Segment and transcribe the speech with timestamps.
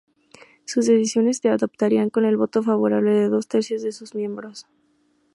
[0.65, 4.65] Sus decisiones se adoptarían con el voto favorable de dos tercios de sus miembros.